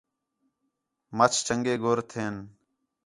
[1.17, 2.35] مچھ چنڳے گُر ہتھین